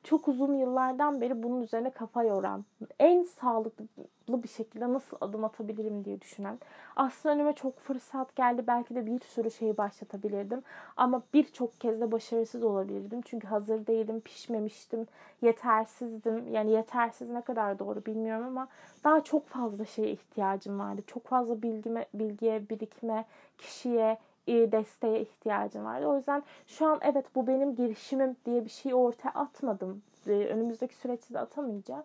çok 0.05 0.29
uzun 0.29 0.55
yıllardan 0.55 1.21
beri 1.21 1.43
bunun 1.43 1.61
üzerine 1.61 1.91
kafa 1.91 2.25
yoran, 2.25 2.65
en 2.99 3.23
sağlıklı 3.23 3.85
bir 4.29 4.49
şekilde 4.49 4.93
nasıl 4.93 5.17
adım 5.21 5.45
atabilirim 5.45 6.05
diye 6.05 6.21
düşünen. 6.21 6.59
Aslında 6.97 7.35
önüme 7.35 7.53
çok 7.53 7.79
fırsat 7.79 8.37
geldi. 8.37 8.65
Belki 8.67 8.95
de 8.95 9.07
bir 9.07 9.21
sürü 9.21 9.51
şeyi 9.51 9.77
başlatabilirdim. 9.77 10.63
Ama 10.97 11.23
birçok 11.35 11.81
kez 11.81 12.01
de 12.01 12.13
başarısız 12.13 12.63
olabilirdim. 12.63 13.21
Çünkü 13.23 13.47
hazır 13.47 13.87
değilim, 13.87 14.21
pişmemiştim, 14.21 15.07
yetersizdim. 15.43 16.53
Yani 16.53 16.71
yetersiz 16.71 17.31
ne 17.31 17.41
kadar 17.41 17.79
doğru 17.79 18.07
bilmiyorum 18.07 18.47
ama 18.47 18.69
daha 19.05 19.21
çok 19.25 19.49
fazla 19.49 19.85
şeye 19.85 20.11
ihtiyacım 20.11 20.79
vardı. 20.79 21.03
Çok 21.07 21.27
fazla 21.27 21.63
bilgime, 21.63 22.07
bilgiye, 22.15 22.69
birikme, 22.69 23.25
kişiye, 23.59 24.19
desteğe 24.47 25.21
ihtiyacım 25.21 25.85
vardı. 25.85 26.07
O 26.07 26.17
yüzden 26.17 26.43
şu 26.67 26.87
an 26.87 26.99
evet 27.03 27.27
bu 27.35 27.47
benim 27.47 27.75
girişimim 27.75 28.37
diye 28.45 28.65
bir 28.65 28.71
şey 28.71 28.95
ortaya 28.95 29.31
atmadım. 29.31 30.03
Ee, 30.27 30.31
önümüzdeki 30.31 30.95
süreçte 30.95 31.35
de 31.35 31.39
atamayacağım. 31.39 32.05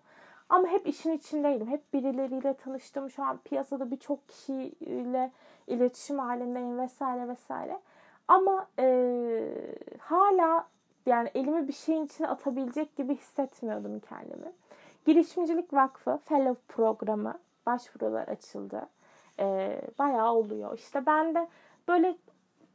Ama 0.50 0.68
hep 0.68 0.88
işin 0.88 1.12
içindeydim. 1.12 1.68
Hep 1.68 1.94
birileriyle 1.94 2.54
tanıştım. 2.54 3.10
Şu 3.10 3.24
an 3.24 3.38
piyasada 3.38 3.92
birçok 3.92 4.28
kişiyle 4.28 5.32
iletişim 5.68 6.20
halindeyim 6.20 6.80
vesaire 6.80 7.28
vesaire. 7.28 7.80
Ama 8.28 8.68
e, 8.80 8.88
hala 10.00 10.68
yani 11.06 11.32
elimi 11.36 11.68
bir 11.68 11.74
şeyin 11.74 12.06
içine 12.06 12.28
atabilecek 12.28 12.96
gibi 12.96 13.16
hissetmiyordum 13.16 14.00
kendimi. 14.00 14.52
Girişimcilik 15.06 15.74
Vakfı 15.74 16.20
Fellow 16.26 16.62
programı 16.68 17.40
başvurular 17.66 18.28
açıldı. 18.28 18.90
E, 19.40 19.82
bayağı 20.00 20.34
oluyor. 20.34 20.78
İşte 20.78 21.06
ben 21.06 21.36
de 21.36 21.48
böyle 21.88 22.18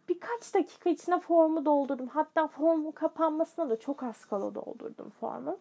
birkaç 0.09 0.55
dakika 0.55 0.91
içine 0.91 1.21
formu 1.21 1.65
doldurdum. 1.65 2.09
Hatta 2.09 2.47
formun 2.47 2.91
kapanmasına 2.91 3.71
da 3.71 3.81
çok 3.81 4.03
az 4.03 4.25
kala 4.25 4.55
doldurdum 4.55 5.11
formu. 5.21 5.59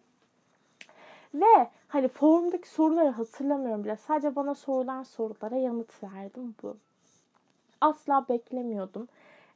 Ve 1.34 1.70
hani 1.88 2.08
formdaki 2.08 2.68
soruları 2.68 3.08
hatırlamıyorum 3.08 3.84
bile. 3.84 3.96
Sadece 3.96 4.36
bana 4.36 4.54
sorulan 4.54 5.02
sorulara 5.02 5.56
yanıt 5.56 6.02
verdim 6.02 6.54
bu. 6.62 6.76
Asla 7.80 8.26
beklemiyordum. 8.28 9.08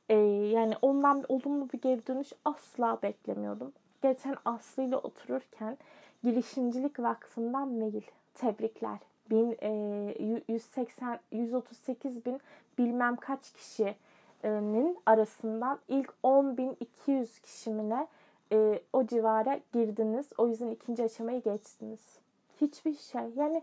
Ee, 0.09 0.15
yani 0.53 0.75
ondan 0.83 1.25
olumlu 1.29 1.69
bir 1.73 1.81
geri 1.81 2.07
dönüş 2.07 2.33
asla 2.45 2.99
beklemiyordum. 3.03 3.73
Geçen 4.03 4.37
Aslı 4.45 4.83
ile 4.83 4.97
otururken 4.97 5.79
Girişimcilik 6.25 7.01
Vakfı'ndan 7.01 7.69
mail. 7.69 8.03
Tebrikler. 8.35 8.99
Bin, 9.31 9.57
e, 9.63 10.43
180 10.49 11.19
138 11.33 12.27
bin 12.27 12.41
bilmem 12.79 13.17
kaç 13.17 13.53
kişinin 13.53 14.99
arasından 15.07 15.79
ilk 15.89 16.15
10.200 16.25 17.41
kişimine 17.43 18.07
e, 18.53 18.81
o 18.93 19.07
civara 19.07 19.61
girdiniz. 19.73 20.27
O 20.39 20.49
yüzden 20.49 20.71
ikinci 20.71 21.05
aşamayı 21.05 21.43
geçtiniz. 21.43 22.19
Hiçbir 22.61 22.95
şey. 22.95 23.23
Yani 23.37 23.63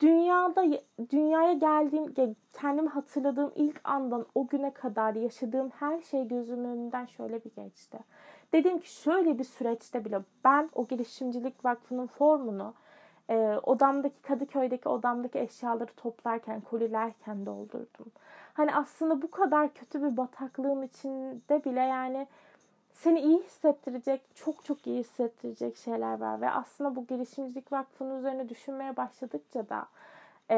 dünyada 0.00 0.64
dünyaya 1.10 1.52
geldiğim, 1.52 2.14
kendimi 2.52 2.88
hatırladığım 2.88 3.52
ilk 3.56 3.80
andan 3.84 4.26
o 4.34 4.46
güne 4.46 4.70
kadar 4.70 5.14
yaşadığım 5.14 5.70
her 5.70 6.00
şey 6.00 6.28
gözümün 6.28 6.64
önünden 6.64 7.06
şöyle 7.06 7.44
bir 7.44 7.50
geçti. 7.56 7.98
Dedim 8.52 8.78
ki 8.78 8.92
şöyle 8.92 9.38
bir 9.38 9.44
süreçte 9.44 10.04
bile 10.04 10.20
ben 10.44 10.70
o 10.74 10.86
girişimcilik 10.86 11.64
vakfının 11.64 12.06
formunu 12.06 12.74
e, 13.30 13.58
odamdaki 13.62 14.22
Kadıköy'deki 14.22 14.88
odamdaki 14.88 15.38
eşyaları 15.38 15.92
toplarken, 15.96 16.60
kolilerken 16.60 17.46
doldurdum. 17.46 18.12
Hani 18.54 18.74
aslında 18.74 19.22
bu 19.22 19.30
kadar 19.30 19.74
kötü 19.74 20.02
bir 20.02 20.16
bataklığın 20.16 20.82
içinde 20.82 21.64
bile 21.64 21.80
yani 21.80 22.26
seni 22.92 23.20
iyi 23.20 23.42
hissettirecek, 23.42 24.22
çok 24.34 24.64
çok 24.64 24.86
iyi 24.86 25.00
hissettirecek 25.00 25.76
şeyler 25.76 26.18
var. 26.20 26.40
Ve 26.40 26.50
aslında 26.50 26.96
bu 26.96 27.06
girişimcilik 27.06 27.72
vakfının 27.72 28.18
üzerine 28.18 28.48
düşünmeye 28.48 28.96
başladıkça 28.96 29.68
da 29.68 29.86
e, 30.50 30.56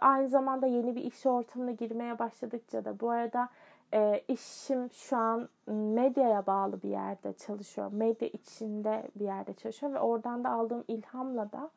aynı 0.00 0.28
zamanda 0.28 0.66
yeni 0.66 0.96
bir 0.96 1.04
iş 1.04 1.26
ortamına 1.26 1.70
girmeye 1.70 2.18
başladıkça 2.18 2.84
da 2.84 3.00
bu 3.00 3.10
arada 3.10 3.48
e, 3.96 4.22
işim 4.28 4.90
şu 4.92 5.16
an 5.16 5.48
medyaya 5.66 6.46
bağlı 6.46 6.82
bir 6.82 6.88
yerde 6.88 7.32
çalışıyor. 7.32 7.92
Medya 7.92 8.28
içinde 8.28 9.08
bir 9.14 9.24
yerde 9.24 9.54
çalışıyor 9.54 9.92
ve 9.92 10.00
oradan 10.00 10.44
da 10.44 10.50
aldığım 10.50 10.84
ilhamla 10.88 11.52
da 11.52 11.70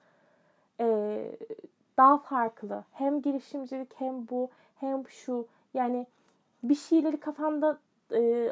e, 0.80 0.88
daha 1.98 2.18
farklı. 2.18 2.84
Hem 2.92 3.22
girişimcilik 3.22 3.94
hem 3.96 4.28
bu 4.30 4.50
hem 4.76 5.08
şu 5.08 5.48
yani 5.74 6.08
bir 6.64 6.76
şeyleri 6.76 7.20
kafanda 7.20 7.78
e, 8.14 8.52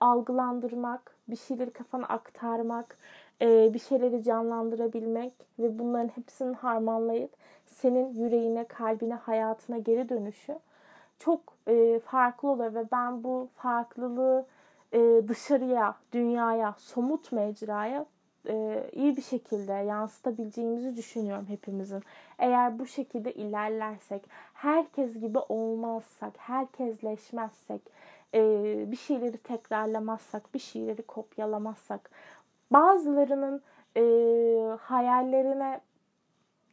algılandırmak, 0.00 1.16
bir 1.28 1.36
şeyleri 1.36 1.70
kafana 1.70 2.06
aktarmak, 2.06 2.98
e, 3.42 3.74
bir 3.74 3.78
şeyleri 3.78 4.22
canlandırabilmek 4.22 5.32
ve 5.58 5.78
bunların 5.78 6.08
hepsini 6.08 6.54
harmanlayıp 6.54 7.30
senin 7.66 8.14
yüreğine, 8.14 8.64
kalbine, 8.64 9.14
hayatına 9.14 9.78
geri 9.78 10.08
dönüşü 10.08 10.58
çok 11.24 11.40
e, 11.68 12.00
farklı 12.04 12.48
oluyor 12.48 12.74
ve 12.74 12.84
ben 12.92 13.24
bu 13.24 13.48
farklılığı 13.56 14.46
e, 14.92 15.28
dışarıya, 15.28 15.96
dünyaya, 16.12 16.74
somut 16.78 17.32
mecraya 17.32 18.06
e, 18.48 18.86
iyi 18.92 19.16
bir 19.16 19.22
şekilde 19.22 19.72
yansıtabileceğimizi 19.72 20.96
düşünüyorum 20.96 21.46
hepimizin. 21.48 22.02
Eğer 22.38 22.78
bu 22.78 22.86
şekilde 22.86 23.32
ilerlersek, 23.32 24.22
herkes 24.54 25.20
gibi 25.20 25.38
olmazsak, 25.38 26.32
herkesleşmezsek, 26.36 27.82
e, 28.34 28.40
bir 28.90 28.96
şeyleri 28.96 29.38
tekrarlamazsak, 29.38 30.54
bir 30.54 30.58
şeyleri 30.58 31.02
kopyalamazsak, 31.02 32.10
bazılarının 32.70 33.62
e, 33.96 34.02
hayallerine 34.80 35.80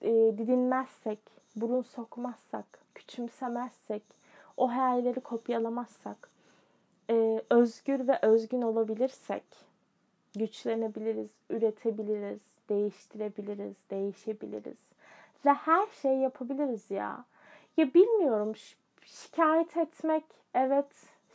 e, 0.01 0.09
didinmezsek, 0.37 1.19
burun 1.55 1.81
sokmazsak, 1.81 2.65
küçümsemezsek, 2.95 4.03
o 4.59 4.69
hayalleri 4.69 5.19
kopyalamazsak, 5.19 6.29
e, 7.09 7.41
özgür 7.49 8.07
ve 8.07 8.19
özgün 8.21 8.61
olabilirsek, 8.61 9.43
güçlenebiliriz, 10.35 11.29
üretebiliriz, 11.49 12.39
değiştirebiliriz, 12.69 13.75
değişebiliriz 13.91 14.77
ve 15.45 15.53
her 15.53 15.87
şey 16.01 16.17
yapabiliriz 16.17 16.91
ya. 16.91 17.25
Ya 17.77 17.93
bilmiyorum 17.93 18.55
şikayet 19.05 19.77
etmek 19.77 20.23
evet 20.53 20.85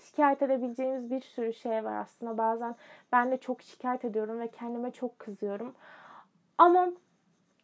şikayet 0.05 0.43
edebileceğimiz 0.43 1.11
bir 1.11 1.21
sürü 1.21 1.55
şey 1.55 1.85
var 1.85 1.97
aslında. 1.97 2.39
Bazen 2.39 2.77
ben 3.13 3.31
de 3.31 3.37
çok 3.37 3.63
şikayet 3.63 4.05
ediyorum 4.05 4.41
ve 4.41 4.49
kendime 4.49 4.91
çok 4.91 5.19
kızıyorum. 5.19 5.75
Ama 6.59 6.93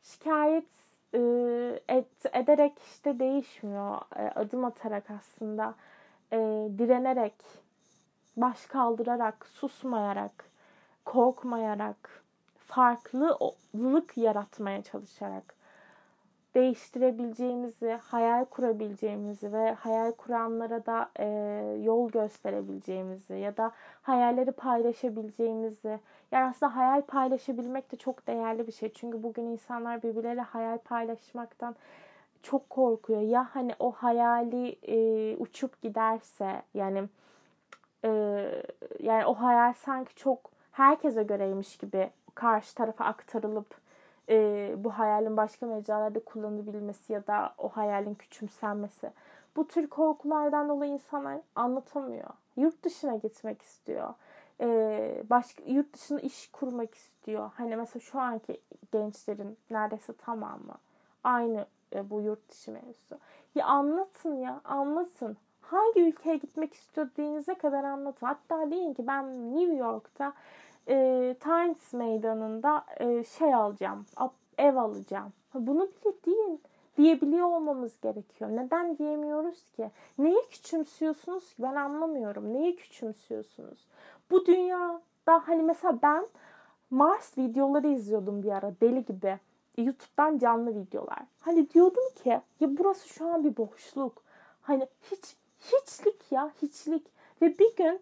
şikayet 0.02 0.89
et, 1.88 2.08
ederek 2.32 2.72
işte 2.86 3.18
değişmiyor. 3.18 3.98
E, 4.16 4.22
adım 4.22 4.64
atarak 4.64 5.10
aslında 5.10 5.74
e, 6.32 6.38
direnerek, 6.78 7.34
baş 8.36 8.66
kaldırarak, 8.66 9.46
susmayarak, 9.46 10.44
korkmayarak, 11.04 12.22
farklılık 12.58 14.16
yaratmaya 14.16 14.82
çalışarak 14.82 15.59
değiştirebileceğimizi, 16.54 17.98
hayal 18.02 18.44
kurabileceğimizi 18.44 19.52
ve 19.52 19.72
hayal 19.72 20.12
kuranlara 20.12 20.86
da 20.86 21.10
e, 21.18 21.26
yol 21.82 22.10
gösterebileceğimizi 22.10 23.34
ya 23.34 23.56
da 23.56 23.72
hayalleri 24.02 24.52
paylaşabileceğimizi. 24.52 26.00
Yani 26.32 26.44
aslında 26.50 26.76
hayal 26.76 27.02
paylaşabilmek 27.02 27.92
de 27.92 27.96
çok 27.96 28.26
değerli 28.26 28.66
bir 28.66 28.72
şey. 28.72 28.92
Çünkü 28.92 29.22
bugün 29.22 29.44
insanlar 29.44 30.02
birbirleriyle 30.02 30.40
hayal 30.40 30.78
paylaşmaktan 30.78 31.76
çok 32.42 32.70
korkuyor. 32.70 33.20
Ya 33.20 33.48
hani 33.52 33.74
o 33.78 33.92
hayali 33.92 34.76
e, 34.82 35.36
uçup 35.36 35.82
giderse 35.82 36.62
yani 36.74 37.08
e, 38.04 38.08
yani 39.00 39.26
o 39.26 39.34
hayal 39.34 39.72
sanki 39.72 40.14
çok 40.14 40.50
herkese 40.72 41.22
göreymiş 41.22 41.76
gibi 41.76 42.10
karşı 42.34 42.74
tarafa 42.74 43.04
aktarılıp 43.04 43.80
e, 44.28 44.74
bu 44.76 44.90
hayalin 44.90 45.36
başka 45.36 45.66
mecralarda 45.66 46.24
kullanılabilmesi 46.24 47.12
ya 47.12 47.26
da 47.26 47.54
o 47.58 47.68
hayalin 47.68 48.14
küçümsenmesi. 48.14 49.10
Bu 49.56 49.68
tür 49.68 49.86
korkulardan 49.86 50.68
dolayı 50.68 50.92
insanlar 50.92 51.40
anlatamıyor. 51.54 52.30
Yurt 52.56 52.82
dışına 52.84 53.16
gitmek 53.16 53.62
istiyor. 53.62 54.14
E, 54.60 55.22
başka 55.30 55.62
yurt 55.64 55.94
dışında 55.94 56.20
iş 56.20 56.50
kurmak 56.52 56.94
istiyor. 56.94 57.50
Hani 57.54 57.76
mesela 57.76 58.00
şu 58.00 58.20
anki 58.20 58.60
gençlerin 58.92 59.58
neredeyse 59.70 60.12
tamamı 60.12 60.74
aynı 61.24 61.66
e, 61.94 62.10
bu 62.10 62.20
yurt 62.20 62.50
dışı 62.50 62.70
mevzusu. 62.72 63.18
Ya 63.54 63.66
anlatın 63.66 64.34
ya 64.34 64.60
anlatın. 64.64 65.36
Hangi 65.60 66.00
ülkeye 66.00 66.36
gitmek 66.36 66.74
istediğinize 66.74 67.54
kadar 67.54 67.84
anlatın. 67.84 68.26
Hatta 68.26 68.70
deyin 68.70 68.94
ki 68.94 69.06
ben 69.06 69.56
New 69.56 69.76
York'ta 69.76 70.32
e, 70.88 71.36
Times 71.40 71.92
meydanında 71.92 72.84
e, 73.00 73.24
şey 73.24 73.54
alacağım, 73.54 74.06
ev 74.58 74.76
alacağım. 74.76 75.32
Bunu 75.54 75.88
bile 75.88 76.12
deyin 76.26 76.60
diyebiliyor 76.96 77.46
olmamız 77.46 78.00
gerekiyor. 78.00 78.50
Neden 78.50 78.98
diyemiyoruz 78.98 79.70
ki? 79.76 79.90
Neyi 80.18 80.42
küçümsüyorsunuz 80.50 81.54
ki? 81.54 81.62
Ben 81.62 81.74
anlamıyorum. 81.74 82.54
Neyi 82.54 82.76
küçümsüyorsunuz? 82.76 83.86
Bu 84.30 84.46
dünyada 84.46 85.42
hani 85.46 85.62
mesela 85.62 85.98
ben 86.02 86.26
Mars 86.90 87.38
videoları 87.38 87.88
izliyordum 87.88 88.42
bir 88.42 88.52
ara 88.52 88.72
deli 88.80 89.04
gibi. 89.04 89.38
YouTube'dan 89.78 90.38
canlı 90.38 90.74
videolar. 90.74 91.22
Hani 91.40 91.70
diyordum 91.70 92.04
ki 92.14 92.40
ya 92.60 92.78
burası 92.78 93.08
şu 93.08 93.26
an 93.26 93.44
bir 93.44 93.56
boşluk. 93.56 94.22
Hani 94.62 94.86
hiç 95.10 95.36
hiçlik 95.60 96.32
ya 96.32 96.50
hiçlik. 96.62 97.06
Ve 97.42 97.58
bir 97.58 97.76
gün 97.76 98.00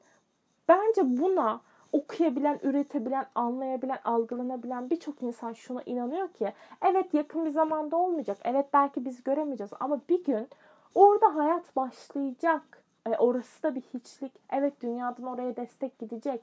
bence 0.68 1.02
buna 1.04 1.60
okuyabilen, 1.92 2.60
üretebilen, 2.62 3.26
anlayabilen, 3.34 3.98
algılanabilen 4.04 4.90
birçok 4.90 5.22
insan 5.22 5.52
şuna 5.52 5.82
inanıyor 5.82 6.28
ki 6.28 6.52
evet 6.82 7.14
yakın 7.14 7.44
bir 7.44 7.50
zamanda 7.50 7.96
olmayacak. 7.96 8.38
Evet 8.44 8.66
belki 8.72 9.04
biz 9.04 9.24
göremeyeceğiz 9.24 9.72
ama 9.80 10.00
bir 10.08 10.24
gün 10.24 10.48
orada 10.94 11.34
hayat 11.34 11.76
başlayacak. 11.76 12.82
E, 13.06 13.16
orası 13.16 13.62
da 13.62 13.74
bir 13.74 13.80
hiçlik. 13.80 14.32
Evet 14.50 14.82
dünyadan 14.82 15.26
oraya 15.26 15.56
destek 15.56 15.98
gidecek. 15.98 16.40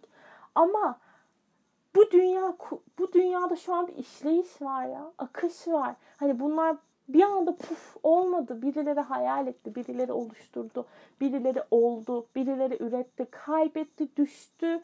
Ama 0.55 0.99
bu 1.95 2.11
dünya 2.11 2.53
bu 2.99 3.13
dünyada 3.13 3.55
şu 3.55 3.73
an 3.73 3.87
bir 3.87 3.95
işleyiş 3.95 4.61
var 4.61 4.85
ya. 4.85 5.11
Akış 5.17 5.67
var. 5.67 5.95
Hani 6.17 6.39
bunlar 6.39 6.75
bir 7.07 7.23
anda 7.23 7.55
puf 7.55 7.97
olmadı. 8.03 8.61
Birileri 8.61 8.99
hayal 8.99 9.47
etti, 9.47 9.75
birileri 9.75 10.11
oluşturdu, 10.11 10.85
birileri 11.21 11.63
oldu, 11.71 12.25
birileri 12.35 12.83
üretti, 12.83 13.27
kaybetti, 13.31 14.15
düştü. 14.17 14.81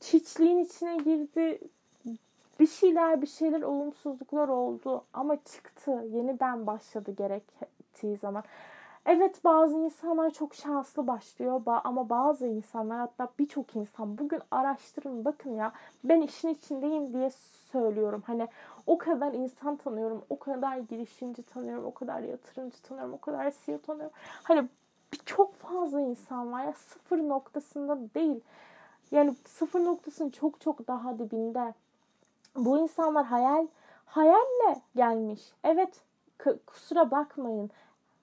Çiçliğin 0.00 0.58
içine 0.58 0.96
girdi. 0.96 1.60
Bir 2.60 2.66
şeyler, 2.66 3.22
bir 3.22 3.26
şeyler 3.26 3.62
olumsuzluklar 3.62 4.48
oldu 4.48 5.04
ama 5.12 5.36
çıktı. 5.44 5.90
Yeniden 5.90 6.66
başladı 6.66 7.14
gerektiği 7.18 8.16
zaman. 8.16 8.44
Evet 9.06 9.44
bazı 9.44 9.78
insanlar 9.78 10.30
çok 10.30 10.54
şanslı 10.54 11.06
başlıyor 11.06 11.62
ama 11.84 12.08
bazı 12.08 12.46
insanlar 12.46 12.98
hatta 12.98 13.28
birçok 13.38 13.76
insan 13.76 14.18
bugün 14.18 14.40
araştırın 14.50 15.24
bakın 15.24 15.54
ya 15.54 15.72
ben 16.04 16.20
işin 16.20 16.48
içindeyim 16.48 17.12
diye 17.12 17.30
söylüyorum. 17.72 18.22
Hani 18.26 18.48
o 18.86 18.98
kadar 18.98 19.32
insan 19.32 19.76
tanıyorum, 19.76 20.24
o 20.30 20.38
kadar 20.38 20.78
girişimci 20.78 21.42
tanıyorum, 21.42 21.84
o 21.84 21.94
kadar 21.94 22.20
yatırımcı 22.20 22.82
tanıyorum, 22.82 23.14
o 23.14 23.20
kadar 23.20 23.52
CEO 23.66 23.78
tanıyorum. 23.78 24.16
Hani 24.42 24.68
çok 25.26 25.54
fazla 25.54 26.00
insan 26.00 26.52
var 26.52 26.64
ya 26.64 26.72
sıfır 26.72 27.18
noktasında 27.18 27.98
değil. 28.14 28.40
Yani 29.10 29.34
sıfır 29.46 29.84
noktasının 29.84 30.30
çok 30.30 30.60
çok 30.60 30.88
daha 30.88 31.18
dibinde. 31.18 31.74
Bu 32.56 32.78
insanlar 32.78 33.26
hayal 33.26 33.66
hayalle 34.06 34.80
gelmiş. 34.96 35.52
Evet 35.64 36.00
kusura 36.66 37.10
bakmayın. 37.10 37.70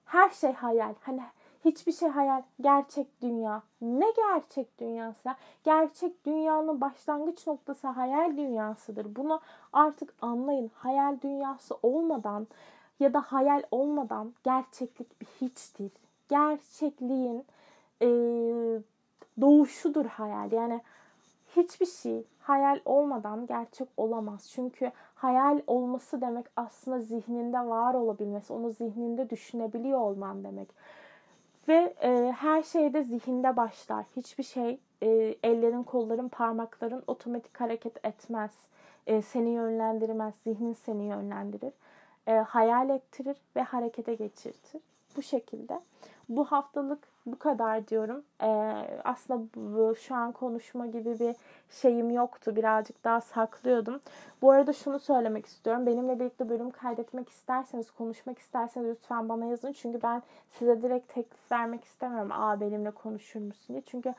Her 0.04 0.30
şey 0.30 0.52
hayal. 0.52 0.94
Hani 1.00 1.22
hiçbir 1.64 1.92
şey 1.92 2.08
hayal. 2.08 2.42
Gerçek 2.60 3.22
dünya. 3.22 3.62
Ne 3.80 4.06
gerçek 4.16 4.80
dünyası? 4.80 5.34
Gerçek 5.64 6.26
dünyanın 6.26 6.80
başlangıç 6.80 7.46
noktası 7.46 7.86
hayal 7.86 8.36
dünyasıdır. 8.36 9.16
Bunu 9.16 9.40
artık 9.72 10.14
anlayın. 10.22 10.70
Hayal 10.74 11.20
dünyası 11.20 11.74
olmadan 11.82 12.46
ya 13.00 13.14
da 13.14 13.20
hayal 13.20 13.62
olmadan 13.70 14.32
gerçeklik 14.44 15.20
bir 15.20 15.26
hiçtir. 15.40 15.92
Gerçekliğin 16.28 17.44
e, 18.02 18.08
doğuşudur 19.40 20.06
hayal. 20.06 20.52
Yani 20.52 20.80
hiçbir 21.56 21.86
şey 21.86 22.24
hayal 22.40 22.80
olmadan 22.84 23.46
gerçek 23.46 23.88
olamaz. 23.96 24.50
Çünkü 24.50 24.92
hayal 25.14 25.60
olması 25.66 26.20
demek 26.20 26.46
aslında 26.56 27.00
zihninde 27.00 27.58
var 27.58 27.94
olabilmesi, 27.94 28.52
onu 28.52 28.70
zihninde 28.70 29.30
düşünebiliyor 29.30 30.00
olman 30.00 30.44
demek. 30.44 30.68
Ve 31.68 31.94
e, 32.02 32.32
her 32.32 32.62
şeyde 32.62 33.02
zihinde 33.02 33.56
başlar. 33.56 34.06
Hiçbir 34.16 34.44
şey 34.44 34.80
e, 35.02 35.08
ellerin, 35.42 35.82
kolların, 35.82 36.28
parmakların 36.28 37.02
otomatik 37.06 37.60
hareket 37.60 38.04
etmez. 38.04 38.50
E, 39.06 39.22
seni 39.22 39.50
yönlendirmez, 39.50 40.34
zihnin 40.44 40.72
seni 40.72 41.02
yönlendirir. 41.02 41.72
E, 42.26 42.32
hayal 42.32 42.90
ettirir 42.90 43.36
ve 43.56 43.62
harekete 43.62 44.14
geçirtir. 44.14 44.80
Bu 45.16 45.22
şekilde. 45.22 45.80
Bu 46.28 46.44
haftalık 46.44 47.08
bu 47.26 47.38
kadar 47.38 47.88
diyorum. 47.88 48.24
Ee, 48.42 48.46
aslında 49.04 49.48
bu, 49.56 49.94
şu 49.96 50.14
an 50.14 50.32
konuşma 50.32 50.86
gibi 50.86 51.18
bir 51.18 51.36
şeyim 51.70 52.10
yoktu. 52.10 52.56
Birazcık 52.56 53.04
daha 53.04 53.20
saklıyordum. 53.20 54.00
Bu 54.42 54.50
arada 54.50 54.72
şunu 54.72 54.98
söylemek 54.98 55.46
istiyorum. 55.46 55.86
Benimle 55.86 56.20
birlikte 56.20 56.48
bölüm 56.48 56.70
kaydetmek 56.70 57.28
isterseniz, 57.28 57.90
konuşmak 57.90 58.38
isterseniz 58.38 58.88
lütfen 58.88 59.28
bana 59.28 59.44
yazın. 59.44 59.72
Çünkü 59.72 60.02
ben 60.02 60.22
size 60.48 60.82
direkt 60.82 61.14
teklif 61.14 61.52
vermek 61.52 61.84
istemiyorum. 61.84 62.32
Aa 62.32 62.60
benimle 62.60 62.90
konuşur 62.90 63.40
musun 63.40 63.74
diye. 63.74 63.82
Çünkü 63.86 64.14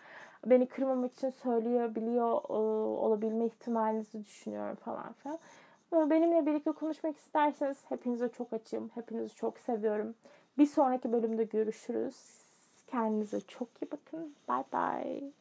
beni 0.46 0.65
kırmamak 0.65 1.13
için 1.13 1.30
söyleyebiliyor 1.30 2.50
e, 2.50 2.54
olabilme 3.00 3.46
ihtimalinizi 3.46 4.26
düşünüyorum 4.26 4.76
falan 4.76 5.13
filan. 5.13 5.39
Benimle 5.93 6.46
birlikte 6.46 6.72
konuşmak 6.72 7.17
isterseniz 7.17 7.78
hepinize 7.89 8.30
çok 8.30 8.54
açığım. 8.54 8.89
Hepinizi 8.96 9.36
çok 9.36 9.60
seviyorum. 9.60 10.15
Bir 10.58 10.65
sonraki 10.65 11.12
bölümde 11.12 11.43
görüşürüz. 11.43 12.15
Kendinize 12.88 13.41
çok 13.41 13.67
iyi 13.82 13.91
bakın. 13.91 14.36
Bye 14.50 14.63
bye. 14.74 15.32